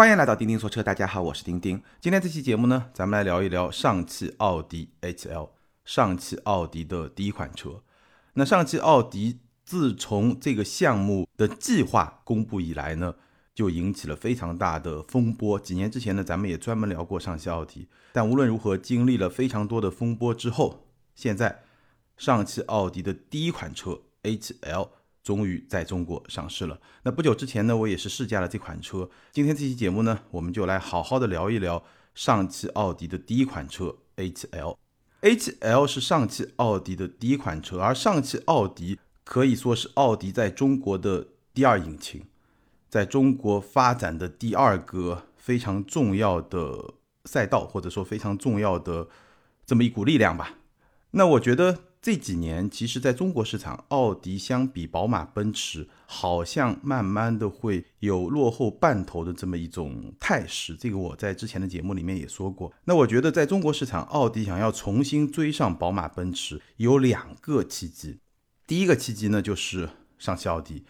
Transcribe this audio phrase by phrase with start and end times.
[0.00, 1.82] 欢迎来到钉钉说车，大家好，我是钉钉。
[2.00, 5.50] 今天这期节目呢，咱们来聊一聊上汽奥迪 HL，
[5.84, 7.82] 上汽奥迪的第一款车。
[8.32, 13.16] 那上汽奥迪自从这个项目的计划公布以来呢，
[13.54, 15.60] 就引起了非常大的风波。
[15.60, 17.86] 几年之前呢，咱们也专门聊过上汽奥迪。
[18.14, 21.64] 但无论如何，经历了非常多的风波之后，现在
[22.16, 24.88] 上汽奥迪的第一款车 HL。
[25.22, 26.80] 终于在中国上市了。
[27.02, 29.08] 那不久之前呢，我也是试驾了这款车。
[29.32, 31.84] 今天这期节目呢，我们就来好好的聊一聊
[32.14, 34.76] 上汽奥迪的第一款车 A7L。
[35.20, 42.24] A7L 是上汽奥迪的第一款车，而上汽奥迪可以说是奥迪在中国的第二引擎，
[42.88, 46.94] 在中国发展的第二个非常重要的
[47.26, 49.08] 赛道，或者说非常重要的
[49.66, 50.54] 这么一股力量吧。
[51.10, 51.89] 那我觉得。
[52.02, 60.74] 这几年，其实在中国市场，奥迪相比宝马、奔驰，好像慢慢的会有落后半头的这么一种态势。
[60.74, 62.72] 这个我在之前的节目里面也说过。
[62.84, 68.18] 那我觉得，在中国市场，奥迪想要重新追上宝马、奔驰，有两个契机。
[68.66, 70.86] 第一个契机呢，就是上汽奥迪，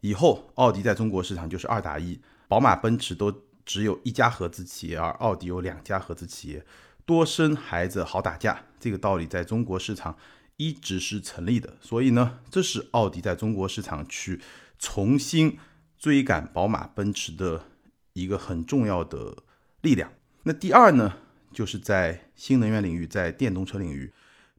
[0.00, 3.32] 以后奥迪在中国市场就是二打一，宝马、奔驰都
[3.64, 6.62] 只有一家合资企业，而奥迪有两家合资企业，
[7.06, 10.14] 多生孩子好打架，这个道理在中国市场。
[10.62, 14.40] 一直是成立的，所以呢，这是奥迪在中国市场去
[14.78, 15.58] 重新
[15.98, 17.64] 追赶宝马、奔驰的
[18.12, 19.38] 一个很重要的
[19.80, 20.12] 力量。
[20.44, 21.14] 那第二呢，
[21.52, 24.12] 就是在新能源领域，在电动车领域，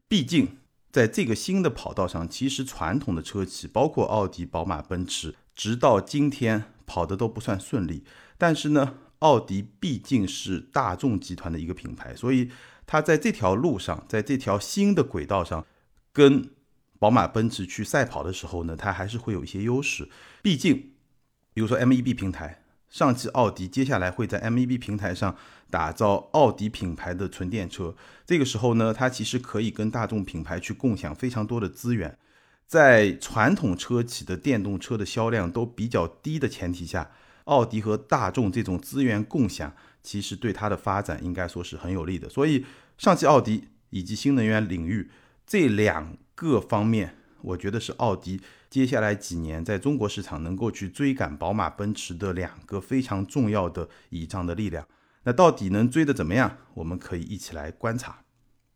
[0.06, 0.58] 毕竟
[0.92, 8.04] 在这个新的跑道上，其实传统的车企，包括奥迪、宝马、奔驰，直到今天跑的都不算顺利。
[8.36, 12.50] 但是呢，奥迪毕竟是大众集团的一个品牌，所以
[12.84, 15.64] 它在这条路上，在这条新的轨道上。
[16.14, 16.48] 跟
[16.98, 20.08] 宝马、奔驰去赛跑的时候呢，它还是会有一些优势。
[20.40, 20.92] 毕竟，
[21.52, 25.36] 比如说 MEB 平台，上汽奥迪接下来会在 MEB 平台上
[25.68, 27.94] 打造奥迪品牌的纯电车。
[28.24, 32.16] 这个时候呢，它其实可以跟大众品牌去共享非常多的资源。
[32.66, 37.10] 在传统车企的电动车的销量都比较低的前提下，
[37.44, 42.28] 奥迪和大众这种资源共享，其实对它的发展应该说是很有利的。
[42.30, 42.64] 所以，
[42.96, 45.10] 上汽奥迪以及新能源领域。
[45.46, 48.40] 这两个方面，我觉得是奥迪
[48.70, 54.86] 接下来几年在中国市场能够去追赶宝马、奔驰的两个非常重要的倚仗的力量。
[55.24, 56.58] 那到底能追得怎么样？
[56.74, 58.24] 我们可以一起来观察。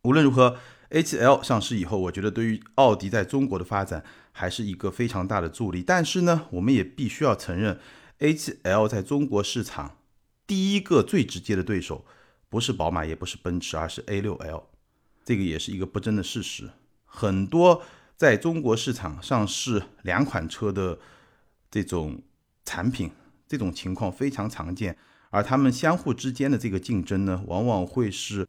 [0.03, 0.56] 无论如何
[0.91, 5.83] ，A7L 上市以后，我觉得对于奥迪在中国的发展还是一个非常大的助力。
[5.83, 7.79] 但是呢，我们也必须要承认
[8.21, 9.99] ，A7L 在中国市场
[10.47, 12.06] 第一个最直接的对手
[12.49, 14.62] 不是宝马，也不是奔驰，而是 A6L。
[15.28, 16.71] 这个也是一个不争的事实。
[17.05, 17.83] 很多
[18.16, 20.99] 在中国市场上市两款车的
[21.71, 22.22] 这种
[22.65, 23.11] 产品，
[23.47, 24.97] 这种情况非常常见。
[25.28, 28.49] 而他们相互之间的这个竞争呢，往往会是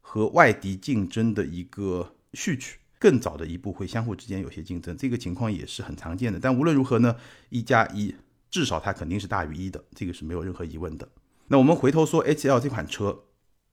[0.00, 2.78] 和外敌竞争的一个序曲。
[3.00, 6.38] 更早的一步会相互之间有些竞争，这个情况也是很常见的。
[6.38, 7.16] 但无论如何呢，
[7.48, 8.14] 一加一
[8.48, 11.08] 至少它肯定是大于一的，这个是没有任何疑问的。
[11.48, 13.24] 那我们回头说 H L 这款车。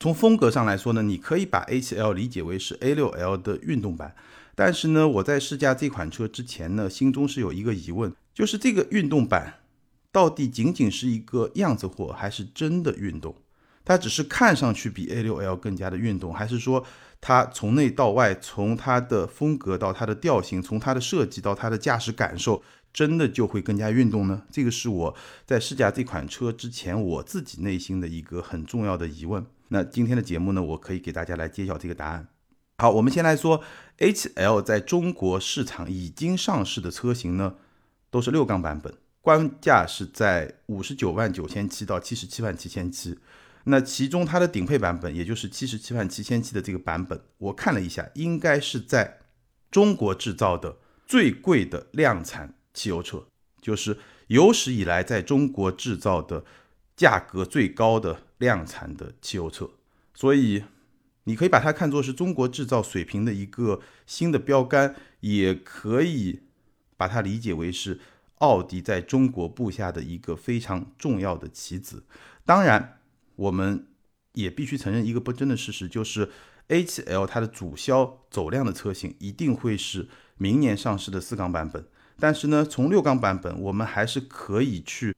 [0.01, 4.15] 从风格上来说呢，你可以把 A7L 理解为是 A6L 的运动版。
[4.55, 9.55] 但是呢，我在试驾这款车之前呢，心中是有一个疑问，就是这个运动版
[10.09, 13.35] 到底仅仅是一个样子货，还是真的运动？
[13.83, 16.85] 它只是看上去比 A6L 更加的运动，还是说
[17.19, 24.43] 它从内到外，从它的风格到它的调性，从它的设计到它的驾驶感受，真的就会更加运动呢？
[24.49, 25.15] 这个是我
[25.45, 29.45] 在试驾这款车之前我自己内心的一个很重要的疑问。
[29.69, 32.27] 那今天的节目呢，我可以给大家来揭晓这个答案。
[32.77, 33.63] 好，我们先来说
[33.97, 37.55] ，H L 在中国市场已经上市的车型呢，
[38.09, 43.19] 都是六缸版本，官价是在五十九万九千七到七十七万七千七。
[43.65, 49.19] 那其中它的顶配版本，也就是七十七万七千七的这个版本，我看了一下，应该是在
[49.69, 53.25] 中国制造的最贵的量产汽油车，
[53.61, 53.97] 就是
[54.27, 56.45] 有史以来在中国制造的
[56.99, 58.19] 价格最高的。
[58.39, 59.69] 量产的汽油车，
[60.13, 60.63] 所以
[61.25, 66.43] 你可以把它看作是中国制造水平的一个新的标杆，也可以
[66.95, 67.99] 把它理解为是
[68.35, 72.05] 奥迪在中国布下的一个非常重要的棋子。
[72.45, 73.01] 当然，
[73.35, 73.87] 我们
[74.31, 76.29] 也必须承认一个不争的事实，就是
[76.69, 80.07] A7L 它的主销走量的车型一定会是
[80.37, 81.85] 明年上市的四缸版本。
[82.17, 85.13] 但是呢，从六缸版本，我们还是可以去。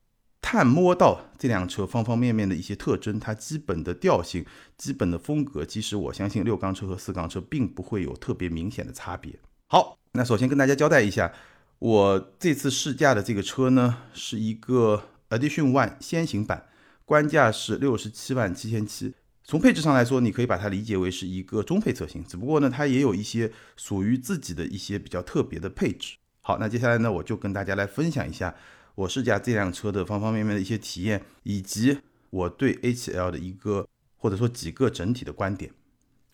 [0.52, 4.46] 探摸到这辆车方方面面的一些特征，它基本的调性、
[4.78, 9.40] 基本的风格，其实我相信六缸车和四缸车并不会有特别明显的差别。
[9.68, 11.32] 好，那首先跟大家交代一下，
[11.80, 16.66] 我这次试驾的这个车呢，是一个 Edition One 先行版，
[17.06, 19.14] 官价是六十七万七千七。
[19.46, 26.18] 从配置上来说，你可以把它理解为是一个中配车型，只不过呢，它也有一些属于自己的一些比较特别的配置。
[26.42, 28.54] 好，那接下来呢，我就跟大家来分享一下
[29.02, 32.00] 我试驾这辆车的方方面面的一些体验，以及
[32.30, 33.88] 我对 H L 的一个
[34.18, 35.72] 或者说几个整体的观点。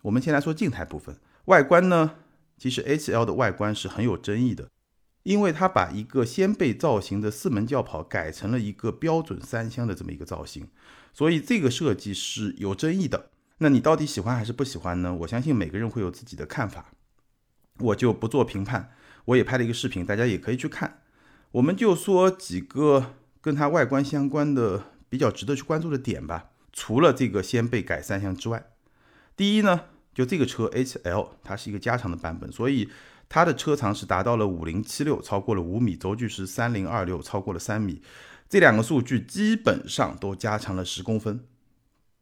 [0.02, 2.16] 我们先来说静态部分，外观呢，
[2.58, 4.70] 其实 H L 的外观是很有争议的。
[5.24, 10.70] 因为它把一个掀背造型的四门轿跑改成了一个标准三厢的这么一个造型，
[11.12, 13.30] 所以这个设计是有争议的。
[13.58, 15.14] 那你到底喜欢还是不喜欢呢？
[15.14, 16.94] 我相信每个人会有自己的看法，
[17.80, 18.92] 我就不做评判。
[19.26, 21.02] 我也拍了一个视频，大家也可以去看。
[21.58, 26.52] 我们就说几个跟它外观相关的比较值得去关注的点吧。
[26.72, 28.64] 除了这个掀背改三厢之外，
[29.36, 32.90] 第一呢，就这个车 H-L 它是一个加长的版本，所以。
[33.30, 38.02] 它的车长是达到了五零七六，超过了五米；轴距是三零二六，超过了三米。
[38.48, 41.44] 这两个数据基本上都加长了十公分，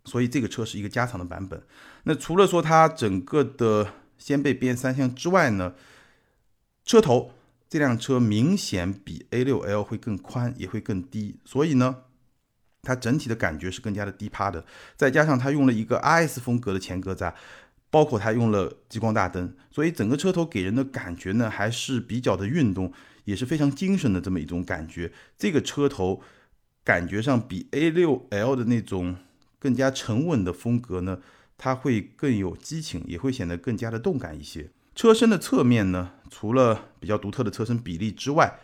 [0.06, 1.62] 所以这个车是一个加长的版本。
[2.06, 5.76] 那除了说它整个的掀背变三厢之外呢，
[6.84, 7.34] 车头
[7.70, 12.04] 这辆车明显比 A 六 L 会更宽，也会更低，所以呢，
[12.82, 14.66] 它整体的感觉是更加的低趴的。
[14.96, 17.34] 再加上它用了一个 RS 风格的前格栅。
[17.92, 22.92] 包括它用了激光大灯，所以整个车头给人的感觉呢还是比较的运动，
[23.24, 25.14] 也是非常精神的这么一种感觉。
[25.38, 26.22] 这个车头
[26.84, 29.16] 感觉上比 A6L 的那种
[29.60, 31.22] 更加沉稳的风格呢，
[31.58, 34.72] 它会更有激情，也会显得更加的动感一些。
[34.94, 38.60] 车身的侧面呢，除了比较独特的车身比例之外，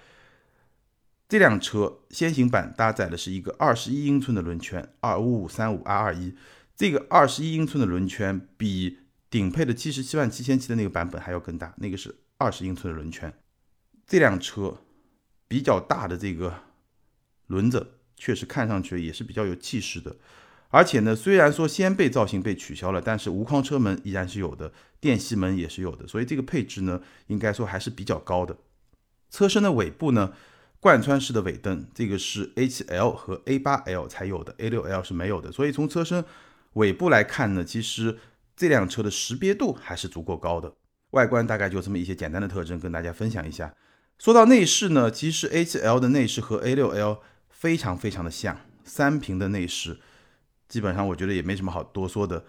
[1.30, 6.36] 这辆车先行版搭载的是一个二十一英寸的轮圈，二五五三五 R 二一。
[6.76, 9.00] 这个二十一英寸的轮圈比
[9.30, 13.32] 顶配的七十七万七千七的那个版本还要更大，那个是二十英寸的轮圈。
[14.06, 14.78] 这辆车
[15.48, 16.64] 比较大的这个
[17.48, 20.16] 轮子，确实看上去也是比较有气势的。
[20.72, 28.58] 而且呢，虽然说掀背造型被取消了，但是无框车门依然是有的，电吸门也是有的，所以这个配置呢，应该说还是比较高的。
[29.30, 30.34] 车身的尾部呢，
[30.80, 35.52] 贯穿式的尾灯，这个是 A7L 和 A8L 才有的，A6L 是没有的。
[35.52, 36.26] 所以从车身
[36.74, 38.18] 尾部来看呢，其实。
[38.54, 40.72] 这辆车的识别度还是足够高的，
[41.12, 43.74] 外观大概就这么一些简单的特征跟大家分享一下。
[44.20, 47.20] 说到内饰呢，其实 A7L 的内饰和 A6L
[47.50, 49.98] 非常非常的像，三屏的内饰，
[50.72, 52.46] 基本上我觉得也没什么好多说的。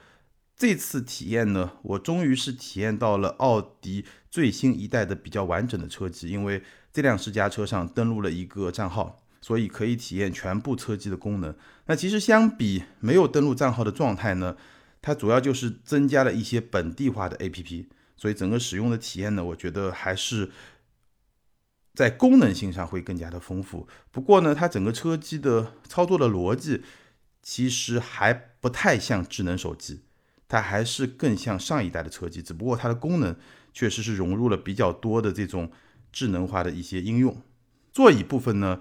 [0.54, 11.52] 这次体验呢，我终于是体验到了奥迪最新一代的比较完整的车机，因为这辆试驾车上登录了一个账号，所以可以体验全部车机的功能。
[11.86, 14.56] 那其实相比没有登录账号的状态呢？
[15.00, 17.86] 它主要就是增加了一些本地化的 APP，
[18.16, 20.52] 所以整个使用的体验呢，我觉得还是
[21.92, 23.88] 在功能性上会更加的丰富。
[24.12, 26.82] 不过呢，它整个车机的操作的逻辑
[27.42, 30.02] 其实还不太像智能手机，
[30.48, 33.36] 它还是更像上一代的车机，只不过它的功能
[33.72, 35.70] 确实是融入了比较多的这种
[36.12, 37.42] 智能化的一些应用。
[37.92, 38.80] 座椅部分呢？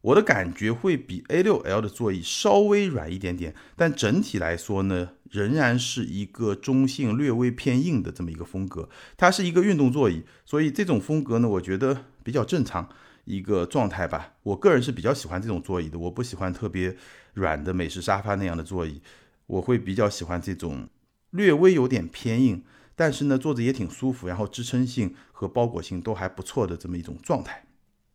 [0.00, 8.88] 我的感觉会比 A6L 的座椅稍微软一点点，但整体来说呢，仍然是一个中性、略微偏硬的这么一个风格。
[9.16, 12.88] 它是一个运动座椅，所以这种风格呢，我觉得比较正常
[13.28, 14.32] 一个状态吧。
[14.42, 16.96] 我个人是比较喜欢这种座椅的，我不喜欢特别
[17.34, 19.02] 软的美式沙发那样的座椅，
[19.46, 20.88] 我会比较喜欢这种
[21.30, 22.64] 略微有点偏硬，
[22.96, 27.64] 但是呢，坐着也挺舒服，然后支撑性和包裹性都还不错的这么一种状态。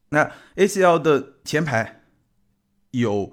[0.10, 2.04] 那 A7L 的前排
[2.92, 3.32] 有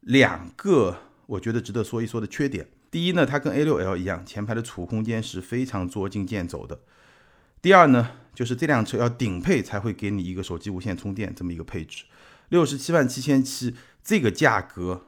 [0.00, 2.68] 两个我觉得值得说一说的缺点。
[2.90, 6.80] 第一呢，它跟 A6L 一样，前排的储物空间是非常捉襟见肘的。
[7.62, 12.04] 第二呢，就是这辆车要顶配才会给你一个手机无线充电这么一个配置，
[12.48, 15.06] 六十七万七千七这个价格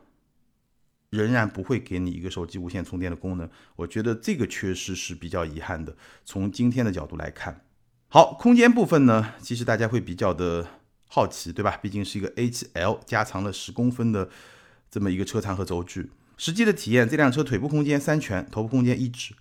[1.10, 3.50] 仍然不会给你一个手机无线充电的功能。
[3.76, 5.96] 我觉得这个缺失是比较遗憾的。
[6.24, 7.64] 从今天的角度来看，
[8.08, 10.66] 好，空间部分呢，其实大家会比较的。
[11.06, 11.76] 好奇对吧？
[11.76, 14.28] 毕竟是一个 A7L 加长了十公分的
[14.90, 16.10] 这么一个车长和轴距。
[16.36, 19.32] 实际的体验，这辆车腿部空间三拳，头部空间一指，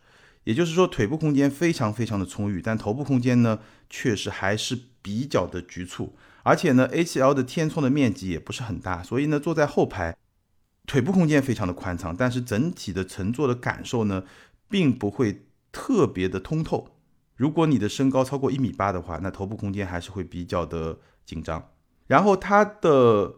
[0.44, 3.60] 也就是说腿部空间非常非常的充裕，但头部空间呢
[3.90, 6.16] 确实还是比较的局促。
[6.44, 10.18] 而且呢，A7L 的天窗的面积也不是很大，所以呢坐在后排，
[10.86, 14.24] 腿部空间非常的宽敞，但是整体的乘坐的感受呢
[14.70, 16.90] 并不会特别的通透。
[17.36, 21.00] 如果你的身高超过一米八的话，那头部空间还是会比较的。
[21.26, 21.72] 紧张，
[22.08, 23.36] 然后它的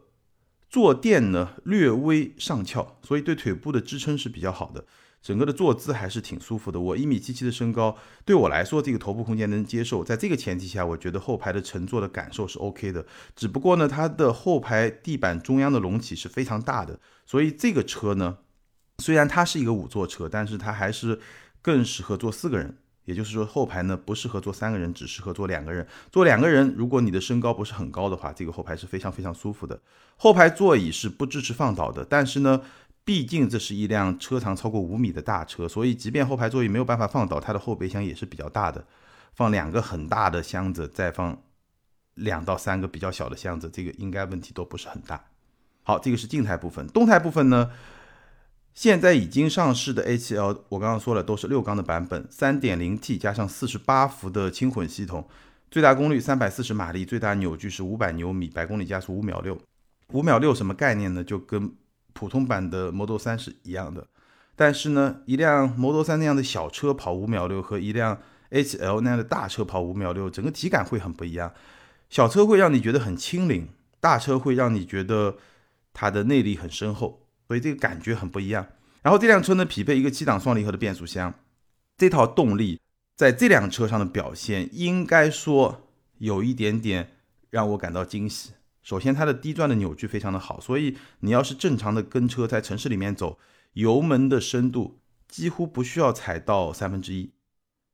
[0.67, 4.85] 坐垫呢略微上翘，所以对腿部的支撑是比较好的。
[5.25, 6.79] 整个的坐姿还是挺舒服的。
[6.79, 10.03] 我一米七七的身高，对我来说这个头部空间能接受。
[10.03, 13.03] 在这个前提下，我觉得后排的乘坐的感受是 OK 的。
[13.35, 18.37] 只不过呢，它的后排地板中央的隆起是非常大的，所以这个车呢，
[18.99, 21.19] 虽然它是一个五座车，但是它还是
[21.59, 22.77] 更适合坐四个人。
[23.05, 25.85] 也就是说，后排呢不适合坐三个人，只适合坐两个人。
[26.11, 29.79] 坐两个人，如果你的身高不是很高的话，这个后排是非常非常舒服的。
[30.17, 32.61] 后排座椅是不支持放倒的，但是呢，
[33.05, 38.83] 毕竟这是一辆车长超过五米的大车，所以即便后排座椅没有办法放倒，它的后备箱也是比较大的，
[39.35, 41.39] 放两个很大的箱子，再放
[42.15, 45.23] 两到三个比较小的箱子，这个应该问题都不是很大。
[45.83, 47.69] 好，这个是静态部分，动态部分呢？
[48.73, 55.29] 现在已经上市的 A7L，我刚刚说了都是六缸的版本，3.0T 加上48伏的轻混系统，
[55.71, 59.57] 最大功率340马力，最大扭矩是500牛米，百公里加速5秒六。
[60.11, 61.23] 5秒六什么概念呢？
[61.23, 61.71] 就跟
[62.15, 64.07] 普通版的 Model 3是一样的。
[64.55, 68.19] 但是呢，一辆 Model 3那样的小车跑5秒六和一辆
[68.49, 71.53] H L 那样的大车跑5秒六，整个体感会很不一样。
[72.09, 73.67] 小车会让你觉得很轻灵，
[73.99, 75.35] 大车会让你觉得
[75.93, 77.27] 它的内力很深厚。
[77.47, 78.65] 所以这个感觉很不一样。
[79.03, 81.31] 然后这辆车呢，匹配一个七档双离合的变速箱，
[81.95, 82.79] 这套动力
[83.15, 87.11] 在这辆车上的表现，应该说有一点点
[87.51, 88.54] 让我感到惊喜。
[88.85, 93.39] 首先，它的低转的扭矩非常的好，所以你要是正常的跟车在城市里面走，
[93.73, 97.31] 油门的深度几乎不需要踩到三分之一，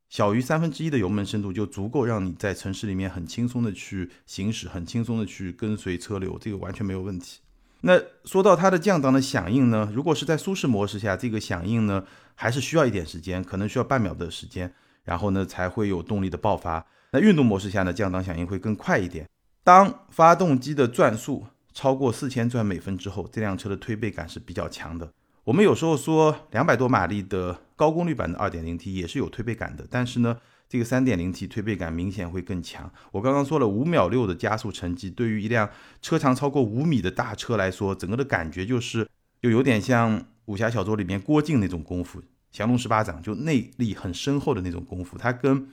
[0.10, 7.40] 小于三分之一的油门深度就足够让你在城市里面很轻松的去行驶，很轻松的去跟随车流，这个完全没有问题。
[7.84, 9.90] 那说到它的降档的响应呢？
[9.96, 12.04] 如果是在舒适模式下，这个响应呢
[12.36, 14.74] 还是需要一点时间，可能需要半秒的时间，
[15.06, 16.86] 然后呢才会有动力的爆发。
[17.14, 19.26] 那运动模式下呢，降档响应会更快一点。
[19.64, 25.12] 当发动机的转速超过四千转每分之后，这辆车的推背感是比较强的。
[25.44, 30.38] 我们有时候说两百多马力的高功率版的 2.0T 也是有推背感的，但是呢。
[30.72, 32.90] 这个 3.0T 推背感明显会更强。
[33.12, 35.70] 我刚刚说了五秒六的加速成绩，对于一辆
[36.02, 39.06] 车长超过五米的大车来说，整个的感觉就是
[39.42, 45.18] 就有点像武侠小说里面郭靖那种功夫，降龙十八掌，就内力很深厚的那种功夫。
[45.18, 45.68] 它跟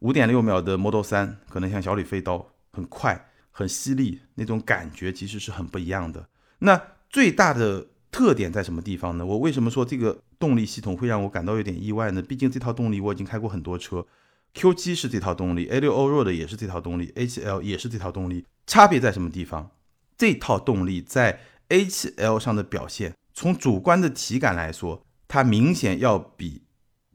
[0.00, 6.28] 5.6秒的 Model 3可能像小李飞刀，很快很犀利，那种感觉其实是很不一样的。
[6.60, 9.24] 那最大的特点在什么地方呢？
[9.24, 12.22] 我为什么说这个动力系统会让我感到有点意外呢？
[12.22, 14.06] 毕竟这套动力我已经开过很多车。
[14.54, 19.70] Q7 是这套动力，A6 Allroad 也是这套动力，A7L 也是这套动力，差别在什么地方？
[20.16, 26.64] 这套动力在 A7L 上的表现，从主观的体感来说，它明显要比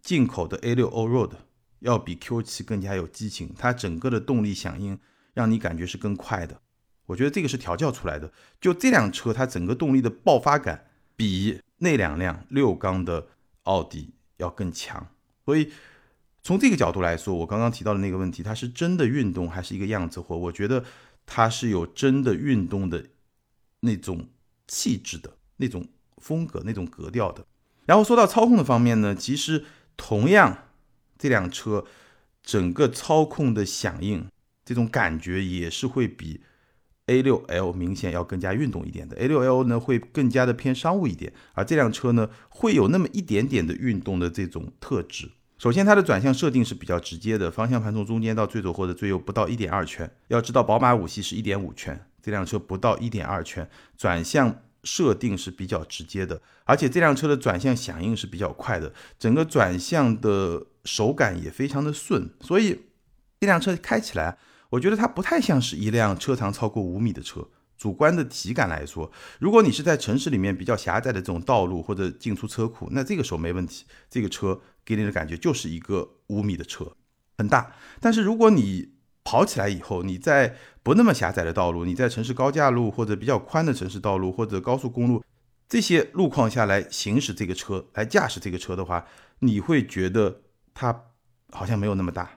[0.02, 1.32] 进口的 A6 Allroad
[1.80, 4.98] 要比 Q7 更加有激情，它整个的动力响应
[5.38, 6.60] 让你感觉是更快的。
[7.06, 8.34] 我觉得这个是调教出来的。
[8.60, 13.28] 就这辆车，它整个动力的爆发感比那两辆六缸的
[13.64, 15.08] 奥迪要更强，
[15.46, 15.72] 所以。
[16.44, 20.38] 从这个角度来说，我刚刚提到的那个问题，它是真的运动还是一个样子货？
[20.38, 20.82] 我觉得
[21.26, 23.04] 它是有真的运动的
[23.82, 24.30] 那种
[24.66, 25.86] 气质的那种
[26.22, 27.46] 风格、那种格调的。
[27.86, 29.66] 然后说到操控的方面呢，其实
[29.98, 30.70] 同样
[31.18, 31.84] 这辆车
[32.42, 34.26] 整个操控的响应
[34.68, 36.42] 这种感觉也是会比
[37.06, 39.16] A6L 明显要更加运动一点的。
[39.16, 45.32] A6L 呢会更加的偏商务一点，而这辆车呢会有那么一点点的运动的这种特质。
[45.58, 50.12] 首先，它的转向设定是比较直接的，方向盘从中间到最左或者最右不到一点二圈。
[50.28, 62.82] 要知道，宝马五系是一点五圈，这辆车不到一点二圈，转向设定是比较直接的，而且这辆车的转向响应是比较快的，整个转向的手感也非常的顺，所以
[63.40, 64.38] 这辆车开起来，
[64.70, 67.48] 我觉得它不太像是一辆车长超过五米的车。
[67.78, 76.92] 主观的体感来说，如果你是在城市里面比较狭窄的这种道路或者进出车库，那这个时候没问题，这个车给你的感觉就是一个五米的车，
[77.38, 77.76] 很大。
[78.00, 78.94] 但是如果你
[79.24, 85.24] 跑起来以后，你在不那么狭窄的道路，你在城市高架路或者比较宽的城市道路或者高速公路
[85.70, 89.06] 这些路况下来行驶这个车，来驾驶这个车的话，
[89.40, 90.42] 你会觉得
[90.74, 91.04] 它
[91.52, 92.37] 好像没有那么大，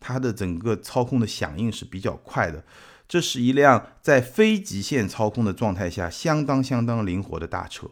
[0.00, 2.64] 它的整个操控的响应是比较快的。
[3.06, 7.88] 这是一辆在非极限操控的状态下相当相当灵活的大车。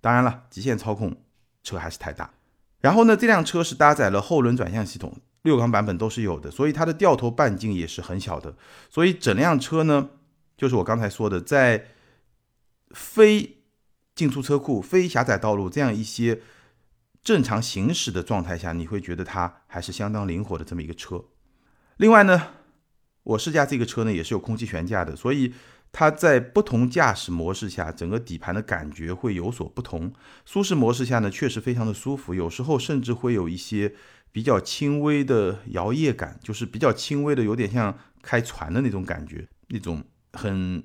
[0.00, 1.22] 当然了，极限操控
[1.62, 2.32] 车还是太大。
[2.80, 8.56] 然后呢，这辆车是搭载了后轮转向系统，六缸版本都是有的，所以它的掉头半径也是很小的。
[8.88, 10.08] 所以整辆车呢，
[10.56, 11.88] 就是我刚才说的，在
[12.92, 13.58] 非
[14.14, 16.40] 进出车库、非狭窄道路这样一些
[17.22, 21.24] 正常行驶的状态下，你会觉得它还是相当灵活的这么一个车。
[22.00, 22.48] 另外呢。
[23.22, 25.52] 我试驾这个车呢，也是有空气悬架的，所以
[25.92, 30.10] 它在不同驾驶模式下，整个底盘的感觉会有所不同。
[30.46, 33.92] 舒适模式下呢，确实非常的舒服，有时候甚至会有一些
[34.32, 40.02] 比较轻微的摇曳感，就是比较轻微的，有点像开船的那种感觉，那种
[40.32, 40.82] 很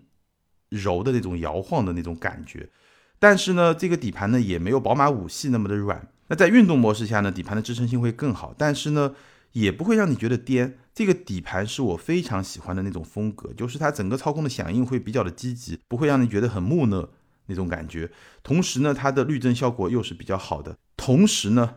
[0.70, 2.70] 柔的那种摇晃的那种感觉。
[3.18, 6.06] 但是呢，这个底盘呢也没有宝马五系那么的软。
[6.28, 9.16] 那在运动模式下呢，底盘的支撑性会更好，但是呢，
[9.56, 10.78] 也不会让你觉得颠。
[10.94, 17.10] 这个底盘是我非常喜欢的那种风格，就是它整个操控的响应会比较的积极，不会让你觉得很木讷
[17.46, 18.12] 那种感觉。
[18.44, 21.76] 同时呢，它的滤震效果又是比较好的，同时呢，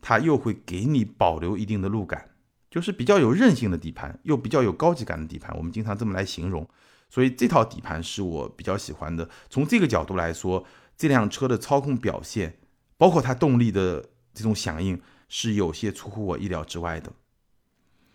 [0.00, 2.30] 它又会给你保留一定的路感，
[2.70, 6.66] 就是比较有韧性的底盘，又比较有高级感的底盘，我们经常这么来形容。
[7.08, 9.28] 所以这套底盘是我比较喜欢的。
[9.48, 10.64] 从这个角度来说，
[10.96, 12.58] 这辆车的操控表现，
[12.96, 15.00] 包括它动力的这种响应，
[15.30, 17.12] 是有些出乎我意料之外的。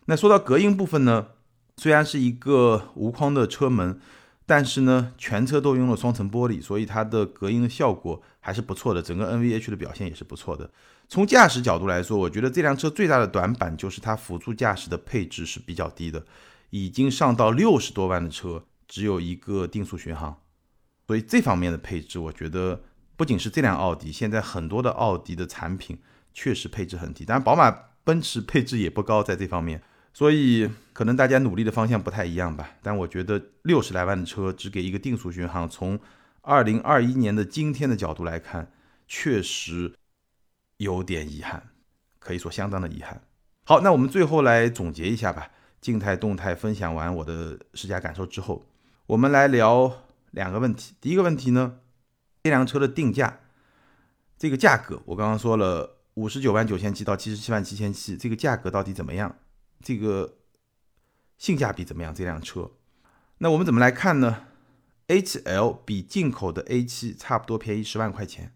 [0.06, 1.30] 那说到隔音部分呢，
[1.78, 4.00] 虽然是一个无框的车门，
[4.46, 10.70] 但是呢，全车都用了双层玻璃，所以它的隔音的效果还是不错的，整个 NVH 的表现也是不错的。
[11.08, 16.24] 从驾驶角度来说，我觉得这辆车最大的短板就是它辅助驾驶的配置是比较低的，
[16.70, 20.38] 已经上到六十多万的车只有一个定速巡航，
[21.08, 22.84] 所以这方面的配置，我觉得
[23.16, 25.98] 不仅是这辆奥迪，现在很多的奥迪的产品
[26.36, 27.72] 确实配置很低，当然宝马、
[28.04, 29.82] 奔驰配置也不高在这方面。
[30.14, 36.00] 所以可能大家努力的方向不太一样吧，但我觉得六十来万的车只给一个定速巡航，从
[36.42, 38.72] 二零二一年的今天的角度来看，
[39.08, 39.94] 确实
[40.78, 41.70] 有点遗憾，
[42.20, 43.24] 可以说相当的遗憾。
[43.66, 45.50] 好，那我们最后来总结一下吧。
[45.82, 48.66] 静态、动态分享完我的试驾感受之后，
[49.08, 50.96] 我们来聊两个问题。
[51.02, 51.80] 第一个问题呢，
[52.44, 53.42] 这辆车的定价，
[54.38, 59.38] 这个价格我刚刚说了，五十九万九千七到七十七万七千七，这个价格到底怎么样？
[59.82, 60.38] 这个
[61.38, 62.16] 性价比怎么样？
[62.16, 62.72] 这辆车，
[63.40, 64.46] 那我们怎么来看呢
[65.08, 68.54] ？H-L 比进口的 A7 差不多便宜十万块钱，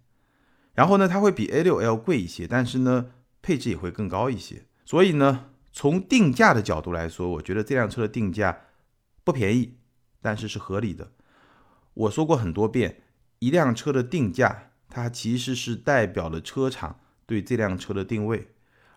[0.73, 3.11] 然后呢，它会比 A6L 贵一些，但是呢，
[3.41, 4.65] 配置也会更高一些。
[4.85, 8.61] 所以呢，从定价的角度来说，我觉得这辆车的定价
[9.25, 9.77] 不便宜，
[10.21, 11.11] 但是是合理的。
[11.93, 13.03] 我说过很多遍，
[13.39, 18.47] 一辆车的定价，它其实是代表了车厂对这辆车的定位。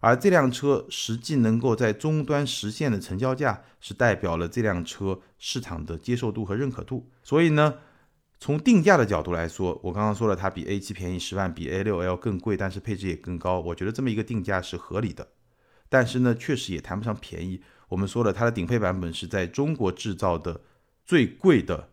[0.00, 7.10] 而这辆车实际能够在终端实现的成交价，是代表了这辆车市场的接受度和认可度。
[7.22, 7.74] 所以呢，
[8.40, 13.60] 从定价的角度来说，我刚刚说了，它比 A 七便宜十万，比 A 六 L 更贵，但是配置也更高。
[13.60, 15.28] 我觉得这么一个定价是合理的。
[15.88, 17.62] 但是呢，确实也谈不上便宜。
[17.90, 20.62] 我们说了，它的顶配版本是在中国制造的
[21.04, 21.90] 最贵的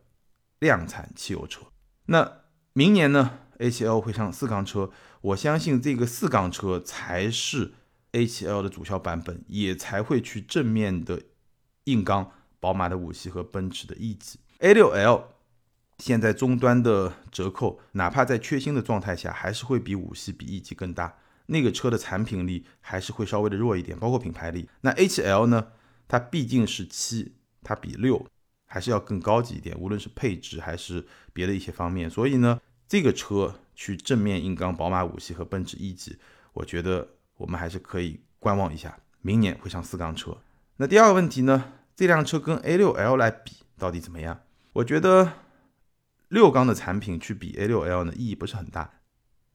[0.57, 1.61] 量产汽油车。
[2.05, 2.39] 那
[2.73, 4.89] 明年呢，A7L 会上四缸车，
[5.21, 7.73] 我相信这个四缸车才是。
[8.11, 11.21] A7L 的主销版本也才会去正面的
[11.83, 14.39] 硬刚宝马的五系和奔驰的 E 级。
[14.57, 15.25] A6L
[15.99, 21.19] 现在终端的折扣，哪怕在缺芯的状态下，还是会比五系比 E 级更大。
[21.45, 24.67] 那个车的产品力还是会稍微的弱一点，包括品牌力。
[24.81, 25.67] 那 A7L 呢？
[26.07, 28.25] 它毕竟是七，它比六
[28.65, 32.09] 还是要更高级一点，无论是配置还是别的一些方面。
[32.09, 36.17] 所以呢，这个车去正面硬刚宝马五系和奔驰 E 级，
[36.51, 37.07] 我觉得。
[37.39, 40.37] 我们还是可以观望一下，明年会上四缸车。
[40.75, 41.71] 那第二个问题呢？
[41.95, 44.41] 这辆车跟 A6L 来比到底怎么样？
[44.73, 45.31] 我觉得
[46.27, 48.91] 六缸的产品去比 A6L 呢意义不是很大。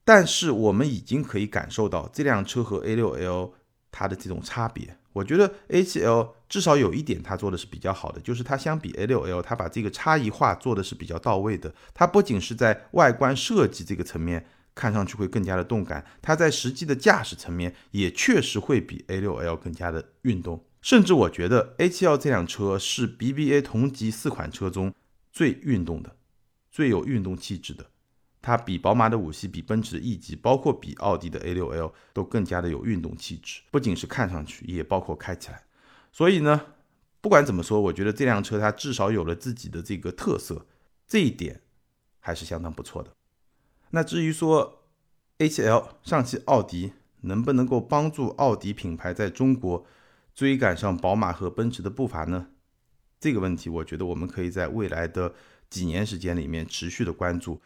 [0.02, 3.52] 但是我们已经可以感受到这辆车和 A6L
[3.90, 4.96] 它的这种差别。
[5.12, 11.74] 我觉得 A7L 至少有一点它做的是比较好的，就是它相比 A6L，它把这个差异化做的是比较到位的。
[11.92, 14.46] 它不仅是在外观设计这个层面。
[14.76, 24.92] 看上去会更加的动感，它在实际的驾驶层面也确实会比 A6L 更加的运动，甚至我觉得 A7L 这辆车是 BBA 同级四款车中
[25.32, 26.16] 最运动的、
[26.72, 27.86] 最有运动气质的。
[28.42, 35.62] 它比宝马的五系、比奔驰的 E 级，包括比奥迪的 A6L 都更加的有运动气质，不仅是看上去，也包括开起来。
[36.14, 36.66] 所以呢，
[37.20, 40.64] 不管怎么说，我觉得这辆车它至少有了自己的这个特色，
[41.08, 41.62] 这一点
[42.20, 43.16] 还是相当不错的。
[43.90, 44.84] 那至于说
[45.38, 49.84] ，A7L 上汽奥迪能不能够帮助奥迪品牌在中国
[50.32, 52.46] 追赶上宝马和奔驰的步伐呢？
[53.18, 55.34] 这个问题，我觉得我们可以在未来的
[55.68, 57.60] 几年时间里面持续的关注。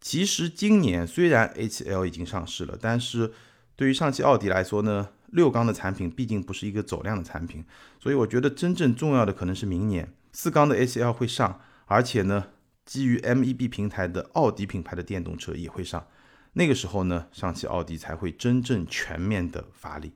[0.00, 3.34] 其实今年虽然 A7L 已经上市了，但是
[3.76, 7.64] 对于上汽奥迪来说呢，六缸的产品毕竟不是一个走量的产品，
[7.98, 12.46] 所以我觉得真正重要的可能是明年四缸的 A7L 会上，而且呢。
[12.86, 16.06] 基于 MEB 平台的奥迪品牌的电动车也会上，
[16.52, 20.12] 那个时候呢，上汽奥迪才会真正全面的发力。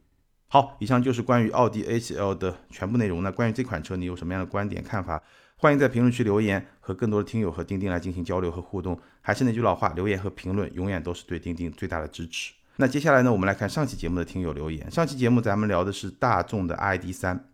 [0.48, 3.22] 好，以上就是关于奥迪 A7L 的全部内容。
[3.22, 5.22] 那关于这款车，你有什么样的观点看法？
[5.56, 9.00] 欢迎在评论区留言，和更多的听友和钉钉来进行交流和互动。
[9.22, 12.52] 还是那句老话，留言和评论永远都是对钉钉最大的支持。
[12.80, 14.88] 那接下来呢，我们来看上期节目的听友留言。
[14.88, 17.50] 上期节目咱们聊的是大众的 ID 三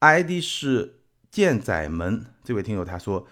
[0.00, 3.28] ，ID 是舰仔门这位听友他说，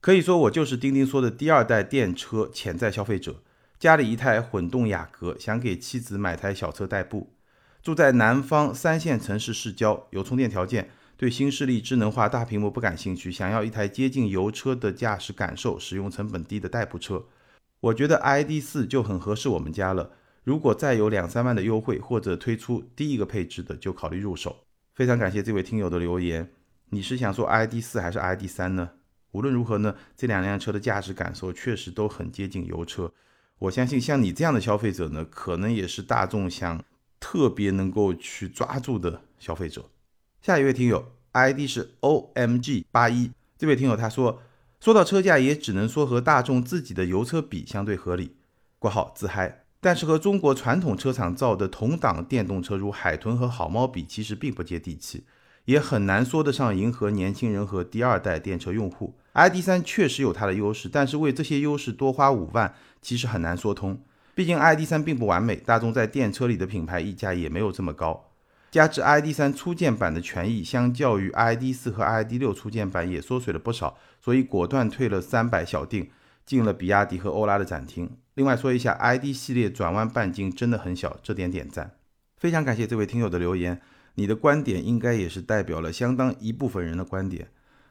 [0.00, 3.42] 可以说我就是钉钉说的第二代电车潜在消费者，
[3.80, 7.32] 家里一台混动雅阁，想给妻子买台小车代步，
[7.82, 17.24] 住在南方三线城市市郊，有充电条件，对新势力智能化大屏幕不感兴趣，想要一台接近油车的驾驶感受，使用成本低的代步车。
[17.80, 20.12] 我觉得 ID 四就很合适我们家了。
[20.44, 24.64] 如果再有两三万的优惠，或者推出低一个配置的，就考虑入手。
[24.92, 26.50] 非常感谢这位听友的留言。
[26.90, 28.90] 你是想说 ID 四还是 ID 三呢？
[29.30, 33.12] 无论如何呢，这两辆车的驾驶感受确实都很接近油车。
[33.60, 36.84] 我相信像你这样的消费者呢，可能也是大众想
[37.20, 39.88] 特别能够去抓住的消费者。
[40.42, 44.42] 下一位听友 ID 是 OMG 八一，这位听友他说，
[44.80, 48.36] 说到车价，也只能说和大众自己的油车比相对合理。
[48.80, 49.61] 括号自嗨。
[49.84, 55.24] 但是和中国传统车厂造的同档电动车如海豚和好猫比，其实并不接地气，
[55.64, 59.16] 也很难说得上迎合年轻人和第二代电车用户。
[59.32, 64.00] ID.3 确实有它的优势，但是为这些优势多花五万，其实很难说通。
[64.36, 68.28] 毕竟 ID.3 并不完美，大众在电车里的品牌溢价也没有这么高。
[68.70, 76.08] 加之 ID.3 初见版的权益，相较于 ID.4 和 ID.6 初见版也缩水了不少，所以果断退了三百小定。
[76.44, 78.10] 进了比亚迪和欧拉的展厅。
[78.34, 81.98] 另外说一下，ID 系列转弯半径真的很小，这点点赞。
[82.38, 83.82] 非常感谢这位听友的留言，
[84.14, 87.48] 你的观点应该也是代表了相当一部分人的观点。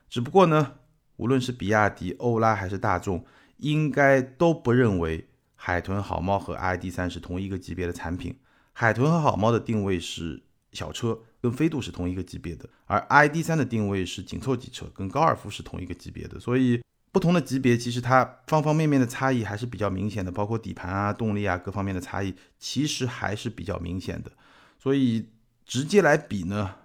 [0.09, 0.73] 只不过呢，
[1.17, 3.23] 无论是比亚迪、欧拉还是大众，
[3.57, 8.39] 应该都不认为海豚、好猫和 ID.3 是同一个级别的产品。
[8.73, 16.81] 海豚和好猫的定位是小车，跟飞度是同一个级别的，而 ID.3 的定位是紧凑级车，跟高尔夫是同一个级别的，所以。
[17.11, 24.31] 不同的级别，其实它方方面面的差异还是比较明显的，包括底盘啊、动力啊各方面的差异，其实还是比较明显的。
[24.79, 25.27] 所以
[25.65, 26.75] 直接来比呢，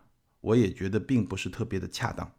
[0.40, 2.32] 我也觉得并不是特别的恰当。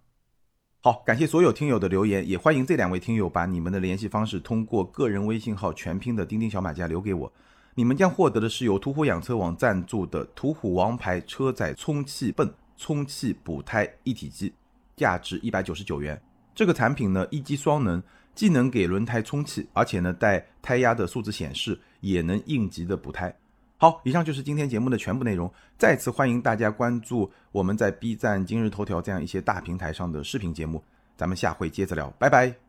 [0.81, 7.33] 好，感谢所有听友的留言，也欢迎这两位听友把你们的联系方式通过个人微信号全拼的钉钉小马甲留给我，
[7.75, 14.53] 你们将获得的是由途虎养车网赞助的途虎王牌车载充气泵充气补胎一体机，
[14.95, 16.21] 价值一百九十九元。
[16.57, 18.01] 这个产品呢，一机双能，
[18.33, 23.31] 既能给轮胎充气，而且呢带胎压的数字显示，也能应急的补胎。
[23.77, 25.53] 好，以上就是今天节目的全部内容。
[25.77, 30.83] 再次欢迎大家关注我们在 B 站、今日头条这样一些大平台上的视频节目。
[31.15, 32.66] 咱们下回接着聊，拜拜。